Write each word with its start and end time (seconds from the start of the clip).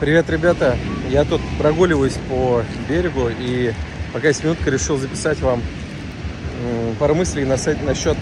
Привет, 0.00 0.30
ребята! 0.30 0.76
Я 1.10 1.24
тут 1.24 1.40
прогуливаюсь 1.58 2.16
по 2.28 2.62
берегу 2.88 3.30
и 3.36 3.72
пока 4.12 4.28
есть 4.28 4.44
минутка, 4.44 4.70
решил 4.70 4.96
записать 4.96 5.40
вам 5.40 5.60
пару 7.00 7.16
мыслей 7.16 7.44
насчет 7.44 8.16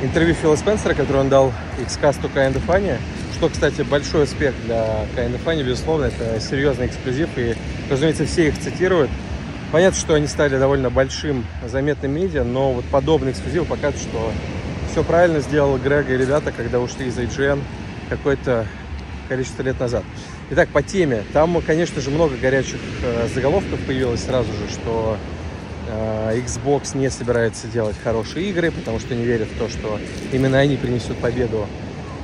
интервью 0.00 0.34
Фила 0.34 0.56
Спенсера, 0.56 0.94
которое 0.94 1.18
он 1.18 1.28
дал 1.28 1.52
Xcast 1.78 2.22
Kind 2.34 2.54
of 2.54 2.66
Funny, 2.66 2.96
что, 3.34 3.50
кстати, 3.50 3.82
большой 3.82 4.24
успех 4.24 4.54
для 4.64 5.04
Kind 5.14 5.34
of 5.34 5.44
Funny, 5.44 5.62
безусловно, 5.62 6.06
это 6.06 6.40
серьезный 6.40 6.86
эксклюзив, 6.86 7.28
и, 7.36 7.54
разумеется, 7.90 8.24
все 8.24 8.48
их 8.48 8.58
цитируют. 8.58 9.10
Понятно, 9.72 10.00
что 10.00 10.14
они 10.14 10.26
стали 10.26 10.58
довольно 10.58 10.88
большим, 10.88 11.44
заметным 11.66 12.12
медиа, 12.12 12.44
но 12.44 12.72
вот 12.72 12.86
подобный 12.86 13.32
эксклюзив 13.32 13.66
показывает, 13.66 14.00
что 14.00 14.32
все 14.90 15.04
правильно 15.04 15.40
сделал 15.40 15.76
Грега 15.76 16.14
и 16.14 16.16
ребята, 16.16 16.50
когда 16.50 16.80
ушли 16.80 17.08
из 17.08 17.18
IGN 17.18 17.60
какое-то 18.08 18.64
количество 19.26 19.62
лет 19.62 19.78
назад. 19.80 20.04
Итак, 20.50 20.68
по 20.70 20.82
теме. 20.82 21.24
Там, 21.32 21.60
конечно 21.60 22.00
же, 22.00 22.10
много 22.10 22.36
горячих 22.36 22.80
э, 23.02 23.28
заголовков 23.34 23.78
появилось 23.86 24.24
сразу 24.24 24.52
же, 24.52 24.68
что 24.70 25.16
э, 25.88 26.40
Xbox 26.44 26.96
не 26.96 27.10
собирается 27.10 27.66
делать 27.66 27.96
хорошие 28.02 28.48
игры, 28.50 28.70
потому 28.70 29.00
что 29.00 29.14
не 29.14 29.24
верят 29.24 29.48
в 29.48 29.58
то, 29.58 29.68
что 29.68 29.98
именно 30.32 30.58
они 30.58 30.76
принесут 30.76 31.18
победу 31.18 31.66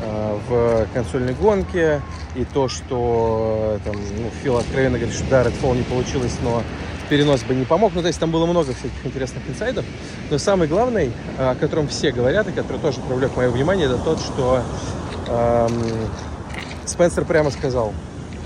э, 0.03 0.39
в 0.49 0.87
консольной 0.95 1.35
гонке. 1.35 2.01
И 2.35 2.45
то, 2.45 2.69
что 2.69 3.79
э, 3.85 3.91
там, 3.91 3.95
ну, 3.97 4.31
Фил 4.43 4.57
откровенно 4.57 4.99
говорит, 4.99 5.15
что 5.15 5.25
да, 5.29 5.43
Redfall 5.43 5.77
не 5.77 5.83
получилось, 5.83 6.37
но 6.43 6.63
перенос 7.13 7.43
бы 7.43 7.55
не 7.55 7.67
помог. 7.67 7.93
Ну, 7.95 8.01
то 8.01 8.07
есть 8.07 8.19
там 8.19 8.31
было 8.31 8.47
много 8.47 8.73
всяких 8.73 9.05
интересных 9.05 9.43
инсайдов. 9.47 9.85
Но 10.31 10.39
самый 10.39 10.67
главный, 10.67 11.13
о 11.39 11.55
котором 11.55 11.89
все 11.89 12.11
говорят, 12.11 12.49
и 12.49 12.53
который 12.53 12.79
тоже 12.79 13.01
привлек 13.01 13.37
мое 13.37 13.51
внимание, 13.51 13.87
это 13.87 13.99
тот, 13.99 14.19
что 14.19 14.63
эм, 15.29 15.71
Спенсер 16.85 17.25
прямо 17.25 17.51
сказал, 17.51 17.93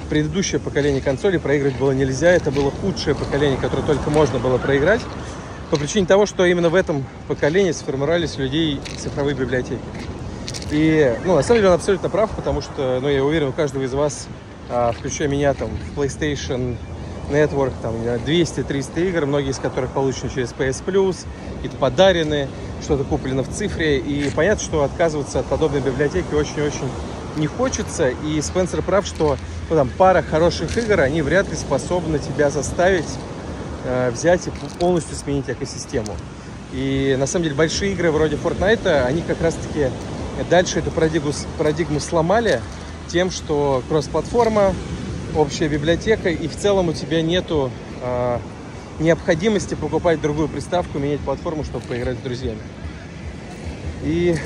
предыдущее 0.08 0.60
поколение 0.60 1.00
консолей 1.00 1.38
проигрывать 1.38 1.78
было 1.78 1.92
нельзя. 1.92 2.30
Это 2.30 2.50
было 2.50 2.70
худшее 2.70 3.14
поколение, 3.14 3.58
которое 3.58 3.82
только 3.82 4.10
можно 4.10 4.38
было 4.38 4.58
проиграть. 4.58 5.00
По 5.70 5.76
причине 5.76 6.06
того, 6.06 6.26
что 6.26 6.44
именно 6.44 6.68
в 6.68 6.74
этом 6.74 7.04
поколении 7.26 7.72
сформировались 7.72 8.38
людей 8.38 8.80
цифровые 8.98 9.34
библиотеки. 9.34 9.80
И, 10.70 11.16
ну, 11.24 11.34
на 11.34 11.42
самом 11.42 11.58
деле 11.58 11.68
он 11.68 11.74
абсолютно 11.74 12.08
прав, 12.08 12.30
потому 12.30 12.60
что, 12.60 12.98
ну, 13.00 13.08
я 13.08 13.24
уверен, 13.24 13.48
у 13.48 13.52
каждого 13.52 13.82
из 13.82 13.92
вас, 13.92 14.28
а, 14.68 14.92
включая 14.92 15.28
меня, 15.28 15.54
там, 15.54 15.70
PlayStation 15.96 16.76
Network, 17.30 17.72
там, 17.82 17.94
200-300 18.24 19.08
игр, 19.08 19.26
многие 19.26 19.50
из 19.50 19.58
которых 19.58 19.90
получены 19.90 20.30
через 20.32 20.52
PS 20.52 20.84
Plus, 20.84 21.24
какие-то 21.56 21.76
подарены, 21.76 22.48
что-то 22.82 23.04
куплено 23.04 23.42
в 23.42 23.48
цифре. 23.48 23.98
И 23.98 24.30
понятно, 24.30 24.62
что 24.62 24.84
отказываться 24.84 25.40
от 25.40 25.46
подобной 25.46 25.80
библиотеки 25.80 26.34
очень-очень 26.34 26.88
не 27.36 27.46
хочется. 27.46 28.10
И 28.10 28.40
Спенсер 28.40 28.82
прав, 28.82 29.06
что 29.06 29.36
ну, 29.70 29.76
там, 29.76 29.90
пара 29.96 30.22
хороших 30.22 30.76
игр, 30.76 31.00
они 31.00 31.22
вряд 31.22 31.48
ли 31.48 31.56
способны 31.56 32.18
тебя 32.18 32.50
заставить 32.50 33.08
э, 33.84 34.10
взять 34.10 34.46
и 34.46 34.50
полностью 34.78 35.16
сменить 35.16 35.48
экосистему. 35.48 36.14
И 36.72 37.16
на 37.18 37.26
самом 37.26 37.44
деле 37.44 37.56
большие 37.56 37.92
игры 37.92 38.10
вроде 38.10 38.36
Fortnite, 38.36 39.04
они 39.04 39.22
как 39.22 39.40
раз-таки 39.40 39.88
дальше 40.50 40.80
эту 40.80 40.90
парадигму, 40.90 41.32
парадигму 41.58 42.00
сломали 42.00 42.60
тем, 43.08 43.30
что 43.30 43.82
кросс-платформа, 43.88 44.74
общая 45.34 45.68
библиотека, 45.68 46.28
и 46.28 46.48
в 46.48 46.56
целом 46.56 46.88
у 46.88 46.92
тебя 46.92 47.22
нету 47.22 47.70
э, 48.02 48.38
необходимости 48.98 49.74
покупать 49.74 50.20
другую 50.20 50.48
приставку, 50.48 50.98
менять 50.98 51.20
платформу, 51.20 51.64
чтобы 51.64 51.86
поиграть 51.86 52.18
с 52.18 52.20
друзьями. 52.20 52.60
И, 54.02 54.36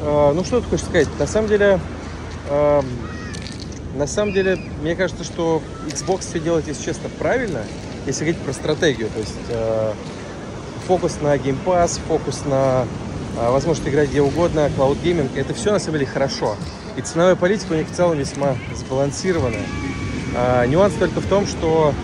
э, 0.00 0.32
ну 0.34 0.44
что 0.44 0.60
ты 0.60 0.68
хочешь 0.68 0.86
сказать? 0.86 1.08
На 1.18 1.26
самом 1.26 1.48
деле, 1.48 1.80
на 2.48 4.06
самом 4.06 4.32
деле, 4.32 4.58
мне 4.82 4.96
кажется, 4.96 5.24
что 5.24 5.62
Xbox 5.86 6.22
все 6.28 6.40
делает, 6.40 6.66
если 6.66 6.84
честно, 6.84 7.08
правильно, 7.18 7.62
если 8.06 8.24
говорить 8.24 8.42
про 8.42 8.52
стратегию. 8.52 9.08
То 9.08 9.20
есть 9.20 9.34
э, 9.48 9.92
фокус 10.86 11.20
на 11.20 11.36
Game 11.36 11.58
Pass, 11.64 12.00
фокус 12.08 12.44
на 12.44 12.86
э, 13.38 13.50
возможность 13.50 13.88
играть 13.88 14.10
где 14.10 14.20
угодно, 14.20 14.70
Cloud 14.76 15.00
Gaming, 15.02 15.30
это 15.36 15.54
все 15.54 15.72
на 15.72 15.78
самом 15.78 15.98
деле 15.98 16.06
хорошо. 16.06 16.56
И 16.96 17.02
ценовая 17.02 17.36
политика 17.36 17.72
у 17.72 17.76
них 17.76 17.88
в 17.88 17.94
целом 17.94 18.18
весьма 18.18 18.56
сбалансированная. 18.74 19.66
Э, 20.36 20.66
нюанс 20.66 20.94
только 20.94 21.20
в 21.20 21.26
том, 21.26 21.46
что, 21.46 21.94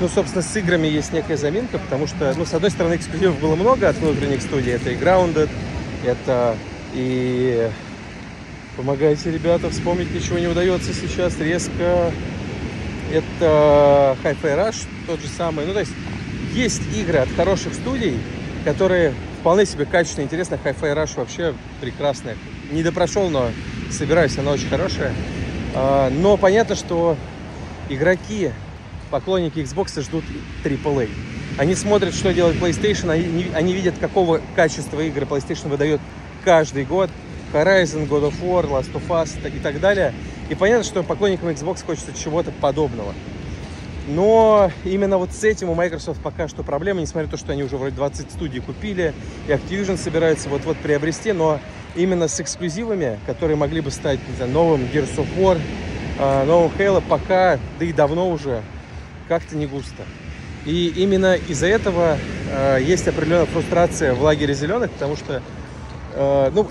ну, 0.00 0.08
собственно, 0.08 0.42
с 0.42 0.56
играми 0.56 0.88
есть 0.88 1.12
некая 1.12 1.36
заминка, 1.36 1.78
потому 1.78 2.08
что, 2.08 2.34
ну, 2.36 2.44
с 2.44 2.52
одной 2.52 2.70
стороны, 2.70 2.96
эксклюзивов 2.96 3.38
было 3.40 3.54
много 3.54 3.88
от 3.88 3.96
внутренних 3.96 4.42
студий. 4.42 4.72
Это 4.72 4.90
и 4.90 4.96
Grounded, 4.96 5.48
это 6.04 6.56
и 6.94 7.70
Помогайте, 8.78 9.32
ребята, 9.32 9.70
вспомнить 9.70 10.14
ничего 10.14 10.38
не 10.38 10.46
удается 10.46 10.94
сейчас 10.94 11.36
резко. 11.40 12.12
Это 13.12 14.16
Hi-Fi 14.22 14.40
Rush, 14.40 14.86
тот 15.04 15.20
же 15.20 15.26
самый. 15.26 15.66
Ну, 15.66 15.72
то 15.72 15.80
есть, 15.80 15.90
есть 16.54 16.82
игры 16.96 17.18
от 17.18 17.28
хороших 17.30 17.74
студий, 17.74 18.16
которые 18.64 19.14
вполне 19.40 19.66
себе 19.66 19.84
качественные, 19.84 20.26
интересные. 20.26 20.60
Hi-Fi 20.64 20.94
Rush 20.94 21.16
вообще 21.16 21.54
прекрасная. 21.80 22.36
Не 22.70 22.84
допрошел, 22.84 23.28
но 23.30 23.50
собираюсь, 23.90 24.38
она 24.38 24.52
очень 24.52 24.68
хорошая. 24.68 25.12
А, 25.74 26.08
но 26.10 26.36
понятно, 26.36 26.76
что 26.76 27.16
игроки, 27.88 28.52
поклонники 29.10 29.58
Xbox 29.58 30.00
ждут 30.00 30.22
AAA. 30.62 31.10
Они 31.58 31.74
смотрят, 31.74 32.14
что 32.14 32.32
делает 32.32 32.62
PlayStation, 32.62 33.10
они, 33.10 33.50
они 33.56 33.72
видят, 33.72 33.98
какого 33.98 34.40
качества 34.54 35.00
игры 35.00 35.26
PlayStation 35.26 35.68
выдает 35.68 36.00
каждый 36.44 36.84
год. 36.84 37.10
Horizon, 37.52 38.08
God 38.08 38.30
of 38.30 38.34
War, 38.42 38.68
Last 38.68 38.92
of 38.92 39.08
Us 39.08 39.30
и 39.48 39.58
так 39.58 39.80
далее. 39.80 40.14
И 40.48 40.54
понятно, 40.54 40.84
что 40.84 41.02
поклонникам 41.02 41.48
Xbox 41.48 41.84
хочется 41.84 42.12
чего-то 42.12 42.50
подобного. 42.50 43.14
Но 44.08 44.70
именно 44.84 45.18
вот 45.18 45.32
с 45.32 45.44
этим 45.44 45.68
у 45.68 45.74
Microsoft 45.74 46.22
пока 46.22 46.48
что 46.48 46.62
проблема, 46.62 47.00
несмотря 47.00 47.26
на 47.26 47.30
то, 47.32 47.36
что 47.36 47.52
они 47.52 47.62
уже 47.62 47.76
вроде 47.76 47.94
20 47.94 48.30
студий 48.30 48.60
купили, 48.60 49.12
и 49.46 49.50
Activision 49.50 49.98
собирается 49.98 50.48
вот-вот 50.48 50.78
приобрести, 50.78 51.32
но 51.32 51.60
именно 51.94 52.26
с 52.26 52.40
эксклюзивами, 52.40 53.18
которые 53.26 53.56
могли 53.56 53.82
бы 53.82 53.90
стать 53.90 54.18
не 54.26 54.36
знаю, 54.36 54.50
новым 54.52 54.82
Gears 54.82 55.16
of 55.16 55.26
War, 55.36 55.60
а, 56.18 56.46
новым 56.46 56.72
Halo, 56.78 57.02
пока, 57.06 57.58
да 57.78 57.84
и 57.84 57.92
давно 57.92 58.30
уже, 58.30 58.62
как-то 59.28 59.56
не 59.56 59.66
густо. 59.66 60.02
И 60.64 60.92
именно 60.96 61.34
из-за 61.34 61.66
этого 61.66 62.18
э, 62.50 62.78
есть 62.82 63.06
определенная 63.08 63.46
фрустрация 63.46 64.12
в 64.12 64.22
лагере 64.22 64.54
зеленых, 64.54 64.90
потому 64.90 65.16
что 65.16 65.42
Э, 66.18 66.50
ну, 66.52 66.66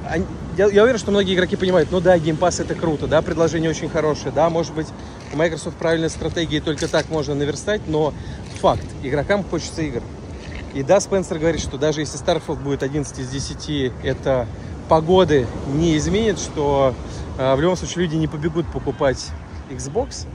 я, 0.58 0.68
я 0.68 0.84
уверен, 0.84 1.00
что 1.00 1.12
многие 1.12 1.34
игроки 1.34 1.56
понимают, 1.56 1.90
ну 1.90 2.02
да, 2.02 2.18
Pass 2.18 2.62
это 2.62 2.76
круто, 2.76 3.08
да, 3.08 3.22
предложение 3.22 3.70
очень 3.70 3.88
хорошее, 3.88 4.34
да, 4.36 4.50
может 4.50 4.74
быть, 4.74 4.88
у 5.34 5.38
Microsoft 5.38 5.78
правильная 5.78 6.10
стратегия, 6.10 6.60
только 6.60 6.90
так 6.90 7.10
можно 7.10 7.34
наверстать, 7.34 7.82
но 7.88 8.14
факт, 8.60 8.84
игрокам 9.04 9.46
хочется 9.46 9.84
игр. 9.84 10.02
И 10.74 10.84
да, 10.84 11.00
Спенсер 11.00 11.40
говорит, 11.40 11.62
что 11.62 11.78
даже 11.78 12.02
если 12.02 12.20
Starfield 12.20 12.62
будет 12.62 12.84
11 12.84 13.20
из 13.20 13.30
10, 13.30 13.94
это 14.04 14.48
погоды 14.90 15.48
не 15.74 15.96
изменит, 15.96 16.40
что 16.40 16.94
э, 17.38 17.56
в 17.56 17.62
любом 17.62 17.78
случае 17.78 18.04
люди 18.04 18.16
не 18.16 18.28
побегут 18.28 18.68
покупать 18.72 19.30
Xbox. 19.70 20.28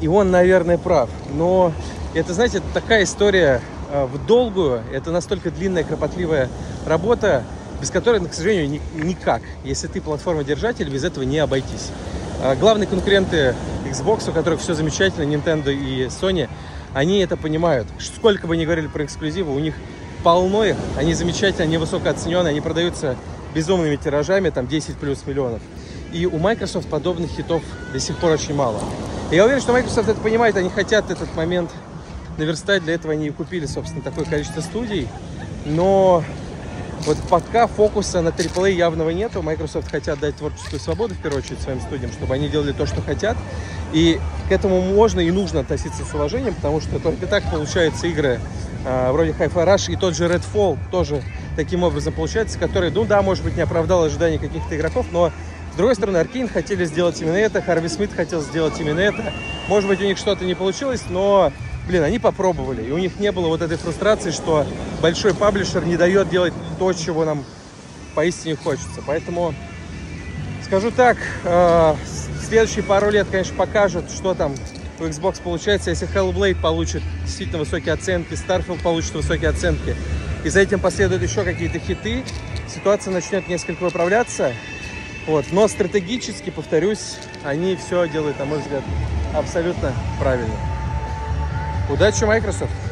И 0.00 0.08
он, 0.08 0.30
наверное, 0.30 0.78
прав. 0.78 1.10
Но 1.34 1.72
это, 2.14 2.32
знаете, 2.32 2.62
такая 2.72 3.04
история 3.04 3.60
э, 3.92 4.06
в 4.06 4.26
долгую, 4.26 4.82
это 4.92 5.10
настолько 5.10 5.50
длинная, 5.50 5.84
кропотливая 5.84 6.48
работа, 6.86 7.44
без 7.80 7.90
которой, 7.90 8.20
к 8.26 8.34
сожалению, 8.34 8.80
никак. 8.94 9.42
Если 9.64 9.86
ты 9.86 10.00
платформа-держатель, 10.00 10.88
без 10.88 11.04
этого 11.04 11.24
не 11.24 11.38
обойтись. 11.38 11.88
А, 12.42 12.54
главные 12.56 12.86
конкуренты 12.86 13.54
Xbox, 13.86 14.28
у 14.30 14.32
которых 14.32 14.60
все 14.60 14.74
замечательно, 14.74 15.24
Nintendo 15.24 15.72
и 15.72 16.06
Sony, 16.06 16.48
они 16.94 17.20
это 17.20 17.36
понимают. 17.36 17.88
Сколько 17.98 18.46
бы 18.46 18.56
ни 18.56 18.64
говорили 18.64 18.86
про 18.86 19.04
эксклюзивы, 19.04 19.54
у 19.54 19.58
них 19.58 19.74
полно 20.22 20.64
их, 20.64 20.76
они 20.96 21.14
замечательно, 21.14 21.64
они 21.64 21.78
высокооцененные, 21.78 22.50
они 22.50 22.60
продаются 22.60 23.16
безумными 23.54 23.96
тиражами, 23.96 24.50
там 24.50 24.66
10 24.66 24.96
плюс 24.96 25.26
миллионов. 25.26 25.60
И 26.12 26.26
у 26.26 26.38
Microsoft 26.38 26.88
подобных 26.88 27.30
хитов 27.30 27.62
до 27.92 28.00
сих 28.00 28.16
пор 28.16 28.32
очень 28.32 28.54
мало. 28.54 28.80
И 29.30 29.36
я 29.36 29.44
уверен, 29.44 29.60
что 29.60 29.72
Microsoft 29.72 30.08
это 30.08 30.20
понимает, 30.20 30.56
они 30.56 30.68
хотят 30.68 31.10
этот 31.10 31.34
момент 31.36 31.70
наверстать, 32.36 32.82
для 32.84 32.94
этого 32.94 33.12
они 33.12 33.28
и 33.28 33.30
купили, 33.30 33.66
собственно, 33.66 34.02
такое 34.02 34.24
количество 34.24 34.60
студий. 34.60 35.08
Но 35.66 36.24
вот 37.06 37.16
пока 37.28 37.66
фокуса 37.66 38.20
на 38.20 38.28
AAA 38.28 38.72
явного 38.72 39.10
нету. 39.10 39.42
Microsoft 39.42 39.90
хотят 39.90 40.20
дать 40.20 40.36
творческую 40.36 40.80
свободу, 40.80 41.14
в 41.14 41.18
первую 41.18 41.42
очередь, 41.42 41.60
своим 41.60 41.80
студиям, 41.80 42.12
чтобы 42.12 42.34
они 42.34 42.48
делали 42.48 42.72
то, 42.72 42.86
что 42.86 43.00
хотят. 43.00 43.36
И 43.92 44.20
к 44.48 44.52
этому 44.52 44.80
можно 44.80 45.20
и 45.20 45.30
нужно 45.30 45.60
относиться 45.60 46.04
с 46.04 46.14
уважением, 46.14 46.54
потому 46.54 46.80
что 46.80 46.98
только 46.98 47.26
так 47.26 47.42
получаются 47.50 48.06
игры 48.06 48.40
э, 48.84 49.12
вроде 49.12 49.30
Hi-Fi 49.30 49.66
Rush 49.66 49.92
и 49.92 49.96
тот 49.96 50.14
же 50.14 50.26
Redfall 50.26 50.78
тоже 50.90 51.22
таким 51.56 51.82
образом 51.82 52.12
получается, 52.12 52.58
который, 52.58 52.90
ну 52.90 53.04
да, 53.04 53.22
может 53.22 53.42
быть, 53.42 53.56
не 53.56 53.62
оправдал 53.62 54.04
ожиданий 54.04 54.38
каких-то 54.38 54.76
игроков, 54.76 55.06
но 55.10 55.32
с 55.72 55.76
другой 55.76 55.94
стороны, 55.94 56.18
Аркейн 56.18 56.48
хотели 56.48 56.84
сделать 56.84 57.20
именно 57.20 57.36
это, 57.36 57.62
Харви 57.62 57.88
Смит 57.88 58.12
хотел 58.12 58.40
сделать 58.42 58.78
именно 58.80 59.00
это. 59.00 59.32
Может 59.68 59.88
быть, 59.88 60.00
у 60.00 60.04
них 60.04 60.18
что-то 60.18 60.44
не 60.44 60.54
получилось, 60.54 61.02
но 61.08 61.52
блин, 61.90 62.04
они 62.04 62.20
попробовали, 62.20 62.86
и 62.86 62.92
у 62.92 62.98
них 62.98 63.18
не 63.18 63.32
было 63.32 63.48
вот 63.48 63.62
этой 63.62 63.76
фрустрации, 63.76 64.30
что 64.30 64.64
большой 65.02 65.34
паблишер 65.34 65.84
не 65.84 65.96
дает 65.96 66.28
делать 66.30 66.54
то, 66.78 66.92
чего 66.92 67.24
нам 67.24 67.44
поистине 68.14 68.54
хочется. 68.56 69.02
Поэтому 69.04 69.54
Скажу 70.70 70.92
так, 70.92 71.16
э, 71.42 71.96
следующие 72.46 72.84
пару 72.84 73.10
лет, 73.10 73.26
конечно, 73.28 73.56
покажут, 73.56 74.08
что 74.12 74.34
там 74.34 74.54
у 75.00 75.02
Xbox 75.02 75.42
получается. 75.42 75.90
Если 75.90 76.08
Hellblade 76.08 76.60
получит 76.60 77.02
действительно 77.24 77.58
высокие 77.58 77.92
оценки, 77.92 78.34
Starfield 78.34 78.80
получит 78.80 79.12
высокие 79.14 79.50
оценки, 79.50 79.96
и 80.44 80.48
за 80.48 80.60
этим 80.60 80.78
последуют 80.78 81.24
еще 81.24 81.42
какие-то 81.42 81.80
хиты, 81.80 82.22
ситуация 82.72 83.12
начнет 83.12 83.48
несколько 83.48 83.82
выправляться. 83.82 84.52
Вот. 85.26 85.46
Но 85.50 85.66
стратегически, 85.66 86.50
повторюсь, 86.50 87.16
они 87.42 87.74
все 87.74 88.08
делают, 88.08 88.38
на 88.38 88.44
мой 88.44 88.60
взгляд, 88.60 88.84
абсолютно 89.34 89.92
правильно. 90.20 90.69
Удачи, 91.90 92.24
Microsoft! 92.24 92.89